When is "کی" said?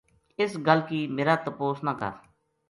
0.89-0.99